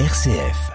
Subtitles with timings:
[0.00, 0.72] RCF.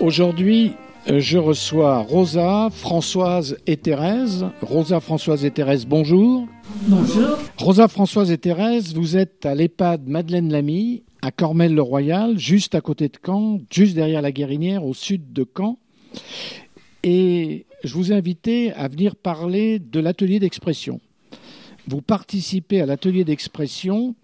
[0.00, 0.72] Aujourd'hui,
[1.10, 4.46] euh, je reçois Rosa, Françoise et Thérèse.
[4.62, 6.46] Rosa, Françoise et Thérèse, bonjour.
[6.86, 7.36] Bonjour.
[7.58, 13.08] Rosa, Françoise et Thérèse, vous êtes à l'EHPAD Madeleine Lamy, à Cormel-le-Royal, juste à côté
[13.08, 15.78] de Caen, juste derrière la Guérinière, au sud de Caen.
[17.02, 21.00] Et je vous ai invité à venir parler de l'atelier d'expression.
[21.88, 24.14] Vous participez à l'atelier d'expression.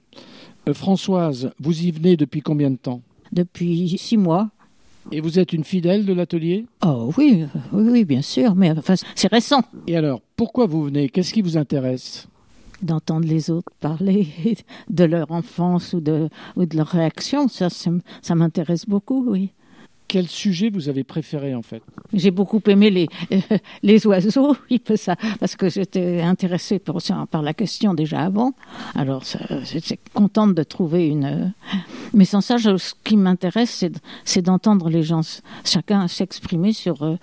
[0.69, 3.01] Euh, Françoise, vous y venez depuis combien de temps?
[3.33, 4.51] Depuis six mois.
[5.11, 6.67] Et vous êtes une fidèle de l'atelier?
[6.85, 11.09] Oh oui, oui, oui, bien sûr, mais enfin, c'est récent Et alors, pourquoi vous venez?
[11.09, 12.29] Qu'est-ce qui vous intéresse?
[12.83, 14.29] D'entendre les autres parler
[14.91, 17.49] de leur enfance ou de, ou de leur réaction.
[17.49, 19.53] Ça, ça m'intéresse beaucoup, oui.
[20.13, 21.83] Quel sujet vous avez préféré en fait?
[22.13, 23.09] J'ai beaucoup aimé les,
[23.85, 26.97] les oiseaux, il peut ça, parce que j'étais intéressée par,
[27.29, 28.53] par la question déjà avant.
[28.97, 29.23] Alors,
[29.63, 31.25] j'étais contente de trouver une.
[31.27, 31.47] euh,
[32.13, 33.85] Mais sans ça, je- ce qui m'intéresse,
[34.25, 35.21] c'est d'entendre les gens,
[35.65, 37.05] chacun s'exprimer sur.
[37.05, 37.15] euh,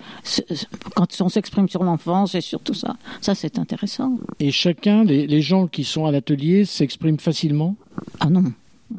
[0.96, 2.96] quand on s'exprime sur l'enfance et sur tout ça.
[3.20, 4.18] Ça, c'est intéressant.
[4.40, 7.76] Et chacun, les, les gens qui sont à l'atelier s'expriment facilement?
[8.20, 8.44] Ah non.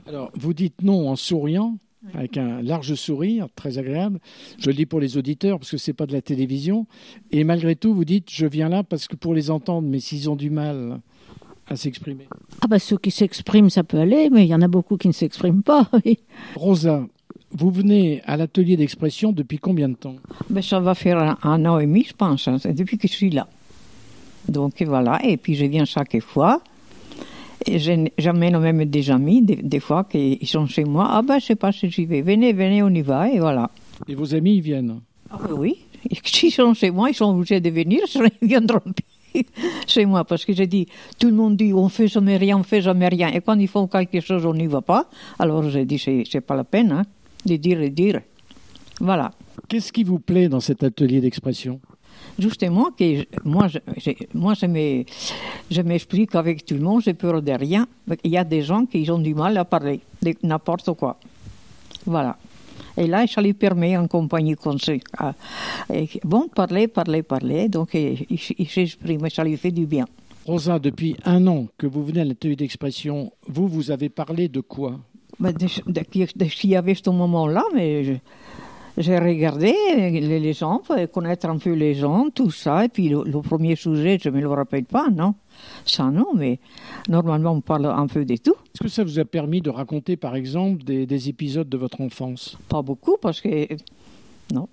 [0.08, 1.76] Alors, vous dites non en souriant,
[2.14, 4.20] avec un large sourire, très agréable.
[4.58, 6.88] Je le dis pour les auditeurs, parce que c'est pas de la télévision.
[7.32, 10.30] Et malgré tout, vous dites je viens là parce que pour les entendre, mais s'ils
[10.30, 11.00] ont du mal
[11.68, 12.28] à s'exprimer.
[12.62, 15.08] Ah bah ceux qui s'expriment, ça peut aller, mais il y en a beaucoup qui
[15.08, 15.90] ne s'expriment pas.
[16.06, 16.20] oui.
[16.56, 17.06] Rosa,
[17.52, 20.16] vous venez à l'atelier d'expression depuis combien de temps?
[20.50, 23.08] Ben, ça va faire un, un an et demi, je pense, hein, c'est depuis que
[23.08, 23.48] je suis là.
[24.48, 26.62] Donc voilà, et puis je viens chaque fois.
[28.18, 31.08] J'amène même des amis, des, des fois, qui sont chez moi.
[31.10, 32.22] Ah ben, je sais pas si j'y vais.
[32.22, 33.70] Venez, venez, on y va, et voilà.
[34.08, 35.02] Et vos amis, ils viennent?
[35.30, 35.78] Ah ben oui,
[36.24, 38.82] s'ils sont chez moi, ils sont obligés de venir, sinon ils viendront
[39.88, 40.24] chez moi.
[40.26, 40.88] Parce que j'ai dit,
[41.20, 43.30] tout le monde dit, on fait jamais rien, on fait jamais rien.
[43.30, 45.10] Et quand ils font quelque chose, on n'y va pas.
[45.38, 47.04] Alors j'ai dit, c'est pas la peine hein,
[47.46, 48.22] de dire et dire.
[49.00, 49.32] Voilà.
[49.68, 51.80] Qu'est-ce qui vous plaît dans cet atelier d'expression?
[52.38, 53.80] Justement, que moi, je,
[54.34, 55.04] moi je me-
[55.70, 57.86] je m'explique avec tout le monde, j'ai peur de rien.
[58.24, 61.18] Il y a des gens qui ont du mal à parler de n'importe quoi.
[62.06, 62.38] Voilà.
[62.98, 64.94] Et là, ça lui permet, en compagnie comme ça,
[65.94, 67.70] et bon, parler, parler, parler.
[67.70, 70.06] Donc, il, s'exprime, ça lui fait du bien.
[70.46, 74.62] Rosa, depuis un an que vous venez à l'atelier d'expression, vous, vous avez parlé de
[74.62, 74.98] quoi?
[75.40, 76.02] Mais de, de,
[76.36, 78.14] de ce qu'il y avait ce moment-là, mais je-
[79.00, 82.86] j'ai regardé les, les gens, connaître un peu les gens, tout ça.
[82.86, 85.34] Et puis le, le premier sujet, je ne me le rappelle pas, non.
[85.86, 86.60] Ça, non, mais
[87.08, 88.56] normalement, on parle un peu de tout.
[88.74, 92.02] Est-ce que ça vous a permis de raconter, par exemple, des, des épisodes de votre
[92.02, 92.58] enfance?
[92.68, 93.68] Pas beaucoup, parce que,
[94.54, 94.68] non.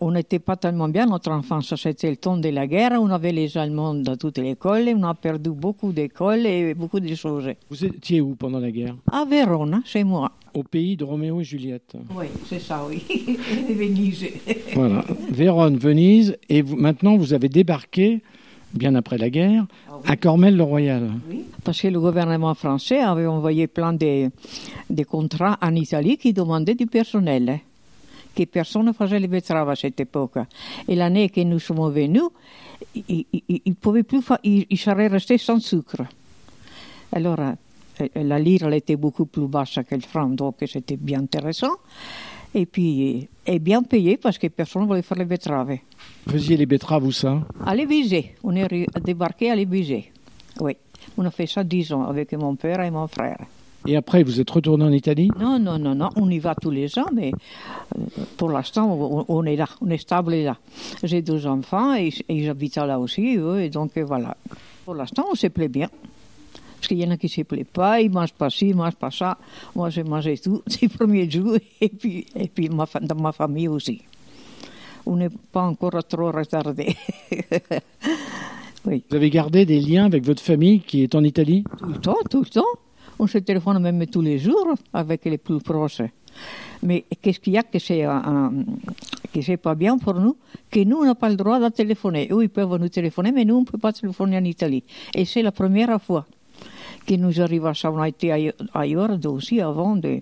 [0.00, 3.32] On- n'était pas tellement bien, notre enfance, c'était le temps de la guerre, on avait
[3.32, 7.48] les Allemands dans toute l'école, on a perdu beaucoup d'écoles et beaucoup de choses.
[7.70, 8.94] Vous étiez où pendant la guerre?
[9.10, 10.32] À Vérone, chez moi.
[10.54, 11.94] Au pays de Roméo et Juliette.
[12.14, 13.02] Oui, c'est ça, oui.
[13.74, 14.26] Venise.
[14.74, 18.22] Voilà, Vérone, Venise, et vous, maintenant vous avez débarqué,
[18.74, 19.66] bien après la guerre,
[20.04, 21.10] à Cormel-le-Royal.
[21.64, 24.28] Parce que le gouvernement français avait envoyé plein de,
[24.90, 27.60] de contrats en Italie qui demandaient du personnel.
[28.34, 30.38] Que personne ne faisait les betteraves à cette époque.
[30.88, 32.22] Et l'année que nous sommes venus,
[32.94, 33.26] ils
[33.66, 36.02] ne pouvaient plus, ils, ils seraient restés sans sucre.
[37.12, 41.20] Alors, euh, la lire elle était beaucoup plus basse que le franc, donc c'était bien
[41.20, 41.74] intéressant.
[42.54, 45.78] Et puis, et bien payé parce que personne ne voulait faire les betteraves.
[46.26, 47.40] Vous faisiez les betteraves où ça?
[47.64, 50.10] À l'Ébusée, on est débarqué à l'Ébusée.
[50.60, 50.76] Oui,
[51.16, 53.38] on a fait ça dix ans avec mon père et mon frère.
[53.86, 55.28] Et après, vous êtes retourné en Italie?
[55.38, 58.00] Non, non, non, non, on y va tous les ans, mais euh,
[58.36, 60.56] pour l'instant, on, est là, on est stable là.
[61.02, 64.36] J'ai deux enfants et, et j'habite là aussi, eux, et donc euh, voilà.
[64.84, 65.88] Pour l'instant, on se plaît bien.
[66.76, 68.66] Parce qu'il y en a qui ne se plaisent pas, ils ne mangent pas ci,
[68.66, 69.38] ils ne mangent pas ça.
[69.74, 73.68] Moi, j'ai mangé tout ces premiers jours, et puis, et puis ma, dans ma famille
[73.68, 74.02] aussi.
[75.06, 76.94] On n'est pas encore trop retardé.
[78.84, 79.02] oui.
[79.10, 81.64] Vous avez gardé des liens avec votre famille qui est en Italie?
[81.78, 82.62] Tout le temps, tout le temps.
[83.22, 86.02] On se téléphone même tous les jours avec les plus proches.
[86.82, 88.52] Mais qu'est-ce qu'il y a que c'est un-
[89.32, 90.36] que c'est pas bien pour nous?
[90.68, 92.28] Que nous, on n'a pas le droit de téléphoner.
[92.32, 94.82] Ils peuvent nous téléphoner, mais nous, on ne peut pas téléphoner en Italie.
[95.14, 96.26] Et c'est la première fois
[97.06, 97.90] que nous arrive à ça.
[97.90, 99.96] On a été aille- ailleurs aussi avant.
[99.96, 100.20] De,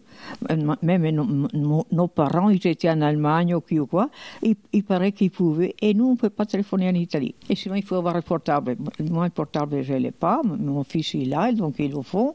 [0.82, 4.10] même nos, parents, ils étaient en Allemagne ou qui quoi.
[4.42, 5.74] Il, paraît qu'ils pouvaient.
[5.80, 7.34] Et nous, on ne peut pas téléphoner en Italie.
[7.48, 8.76] Et sinon, il faut avoir le portable.
[9.10, 10.40] Moi, le portable, je ne l'ai pas.
[10.44, 12.34] Mon fils, il l'a, donc ils le font.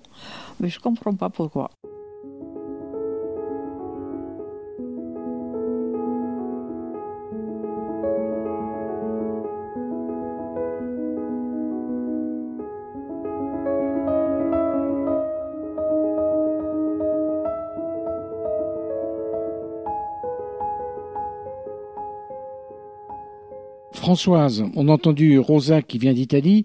[0.60, 1.70] Mais je ne comprends pas pourquoi.
[24.06, 26.64] Françoise, on a entendu Rosa qui vient d'Italie.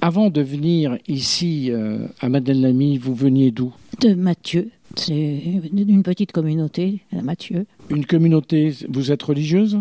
[0.00, 3.72] Avant de venir ici euh, à Madeleine-Lamy, vous veniez d'où?
[4.00, 4.70] De Mathieu.
[4.96, 5.40] C'est
[5.72, 7.66] d'une petite communauté, à Mathieu.
[7.90, 9.78] Une communauté, vous êtes religieuse?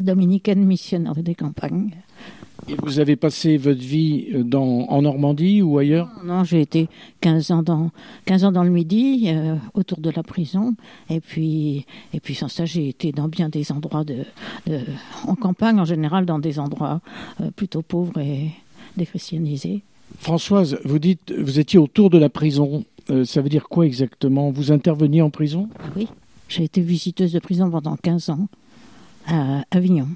[0.00, 1.92] Dominicaine missionnaire des campagnes.
[2.68, 6.08] Et vous avez passé votre vie euh, dans, en Normandie ou ailleurs?
[6.24, 6.88] Non, j'ai été
[7.20, 7.90] 15 ans dans,
[8.24, 10.74] 15 ans dans le Midi, euh, autour de la prison.
[11.10, 11.84] Et puis,
[12.14, 14.24] et puis sans ça, j'ai été dans bien des endroits de,
[14.66, 14.80] de,
[15.26, 17.00] en campagne, en général, dans des endroits
[17.40, 18.50] euh, plutôt pauvres et
[18.96, 19.82] déchristianisés.
[20.18, 22.84] Françoise, vous dites, vous étiez autour de la prison.
[23.10, 24.50] Euh, ça veut dire quoi exactement?
[24.50, 25.68] Vous interveniez en prison?
[25.96, 26.08] Oui,
[26.48, 28.48] j'ai été visiteuse de prison pendant 15 ans
[29.26, 30.08] à Avignon.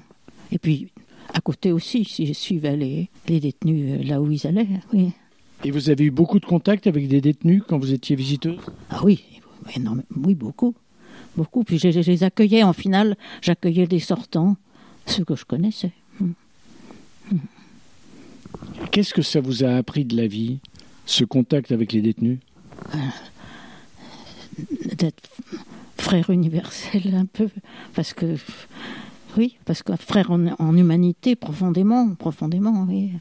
[0.51, 0.87] Et puis,
[1.33, 5.11] à côté aussi, si je suivais les, les détenus là où ils allaient, oui.
[5.63, 8.59] Et vous avez eu beaucoup de contacts avec des détenus quand vous étiez visiteuse?
[8.89, 9.23] Ah oui,
[9.75, 10.73] oui, beaucoup.
[11.35, 11.63] Beaucoup.
[11.63, 14.55] Puis je, je les accueillais, en finale, j'accueillais des sortants,
[15.05, 15.91] ceux que je connaissais.
[16.21, 16.33] Hum.
[18.91, 20.59] Qu'est-ce que ça vous a appris de la vie,
[21.05, 22.39] ce contact avec les détenus?
[22.95, 22.97] Euh,
[24.95, 25.21] D'être
[25.97, 27.49] frère universel un peu,
[27.93, 28.35] parce que
[29.37, 33.11] oui, parce que frère en, en humanité profondément, profondément, oui.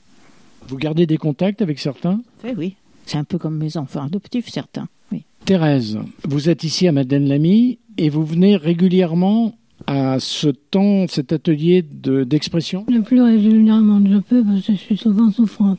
[0.68, 2.74] Vous gardez des contacts avec certains Oui, oui.
[3.06, 4.86] C'est un peu comme mes enfants adoptifs, certains.
[5.12, 5.22] Oui.
[5.44, 9.54] Thérèse, vous êtes ici à Madeleine-Lamy et vous venez régulièrement
[9.86, 12.84] à ce temps, cet atelier de- d'expression?
[12.88, 15.78] Le plus régulièrement que je peux parce que je suis souvent souffrante.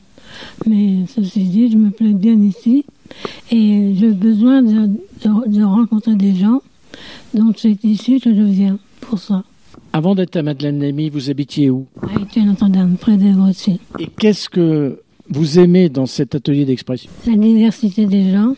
[0.66, 2.84] Mais ceci dit, je me plais bien ici
[3.52, 6.62] et j'ai besoin de, de- de rencontrer des gens.
[7.34, 9.44] Donc c'est ici que je viens pour ça.
[9.92, 11.86] Avant d'être à Madeleine-Lamy, vous habitiez où?
[12.02, 13.80] À Étienne Notre-Dame, près d'Èvre aussi.
[13.98, 17.10] Et qu'est-ce que vous aimez dans cet atelier d'expression?
[17.26, 18.54] La diversité des gens,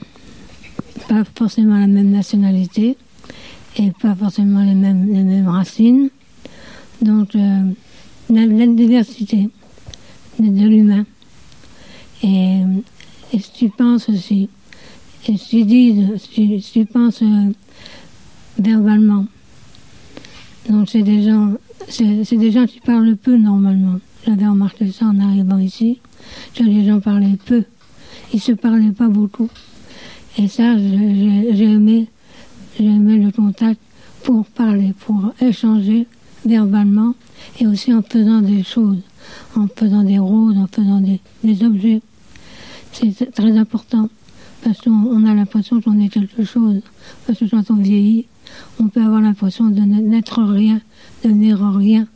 [1.09, 2.97] pas forcément la même nationalité
[3.79, 6.11] et pas forcément les mêmes, les mêmes racines.
[7.01, 7.63] Donc euh,
[8.31, 9.49] la, la diversité
[10.39, 11.07] de, de l'humain.
[12.23, 12.61] Et,
[13.33, 14.51] et si tu penses aussi,
[15.27, 17.53] et si tu dis, si, si tu penses euh,
[18.59, 19.27] verbalement,
[20.69, 21.53] donc c'est des gens,
[21.89, 23.99] c'est des gens qui parlent peu normalement.
[24.27, 26.01] J'avais remarqué ça en arrivant ici,
[26.55, 27.65] que les gens parlaient peu
[28.33, 29.49] ils se parlaient pas beaucoup.
[30.39, 32.07] Et ça, j'ai j'ai aimé,
[32.79, 33.81] j'ai aimé le contact
[34.23, 36.07] pour parler, pour échanger
[36.45, 37.15] verbalement
[37.61, 39.03] et aussi en faisant des choses,
[39.57, 42.01] en faisant des roses, en faisant des, des objets.
[42.93, 44.09] C'est très important
[44.65, 46.81] parce qu'on on a l'impression qu'on est quelque chose.
[47.27, 48.27] Parce que quand on vieillit,
[48.81, 50.81] on peut avoir l'impression de n'être rien,
[51.25, 52.07] de devenir rien.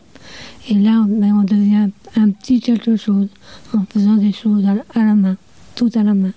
[0.69, 3.29] Et là, ben, on devient un petit quelque chose
[3.75, 5.37] en faisant des choses à la- main
[5.75, 6.33] tout à la main.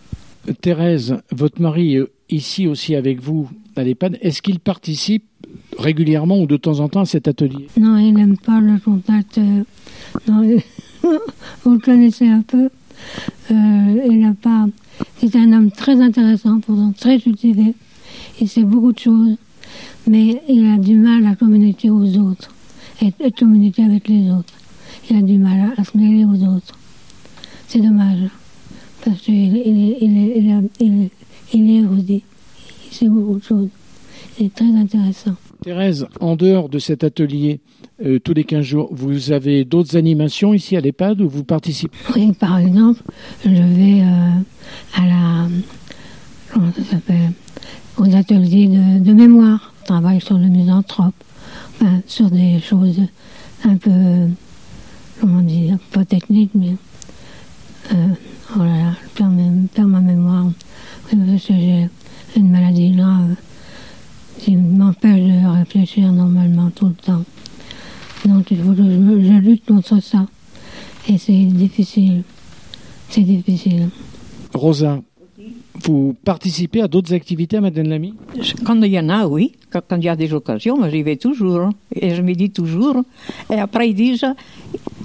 [0.61, 4.17] Thérèse, votre mari est ici aussi avec vous à l'EHPAD.
[4.21, 5.23] Est-ce qu'il participe
[5.77, 7.67] régulièrement ou de temps en temps à cet atelier?
[7.79, 9.37] Non, il n'aime pas le contact.
[9.37, 9.63] euh,
[10.27, 10.41] non,
[11.63, 12.69] vous le connaissez un peu.
[13.51, 14.67] Euh, il n'a pas.
[15.19, 17.73] C'est un homme très intéressant, pourtant très cultivé.
[18.41, 19.37] Il sait beaucoup de choses,
[20.09, 22.49] mais il a du mal à communiquer aux autres
[23.01, 24.53] et, et communiquer avec les autres.
[25.09, 26.75] Il a du mal à, à se mêler aux autres.
[27.67, 28.21] C'est dommage,
[29.05, 31.09] parce qu'il il, est- il, il,
[31.53, 32.23] il, érudit.
[32.91, 33.69] Il sait beaucoup de choses.
[34.39, 35.35] Il est très intéressant.
[35.63, 37.59] Thérèse, en dehors de cet atelier,
[38.03, 41.95] euh, tous les 15 jours, vous avez d'autres animations ici à l'EHPAD où vous participez?
[42.15, 43.01] Oui, par exemple,
[43.45, 44.29] je vais euh,
[44.95, 45.47] à la.
[46.53, 47.31] Comment ça s'appelle
[47.97, 49.68] Aux ateliers de, de mémoire.
[49.89, 51.15] Travaille sur le misanthrope.
[51.81, 53.01] Enfin, sur des choses
[53.65, 54.27] un peu.
[55.19, 56.75] Comment dire Pas techniques, mais.
[57.93, 58.07] euh,
[58.55, 60.45] oh là là, je perds, ma mémoire.
[61.09, 61.89] Parce que j'ai
[62.35, 63.33] une maladie grave
[64.37, 67.23] qui m'empêche de réfléchir normalement tout le temps.
[68.25, 70.27] Donc je, je lutte contre ça.
[71.07, 72.21] Et c'est difficile.
[73.09, 73.89] C'est difficile.
[74.53, 75.01] Rosa,
[75.83, 78.13] vous participez à d'autres activités à Madeleine-Lamy
[78.65, 79.53] Quand il y en a, oui.
[79.71, 81.69] Quand, il y a des occasions, moi j'y vais toujours.
[81.95, 83.03] Et je me dis toujours.
[83.51, 84.25] Et après, ils disent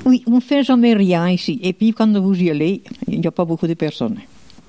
[0.05, 1.61] Oui, on ne fait jamais rien ici.
[1.63, 4.19] Et puis, quand vous y allez, il n'y a pas beaucoup de personnes.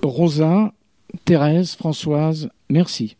[0.03, 0.73] Rosa,
[1.23, 3.15] Thérèse, Françoise, merci.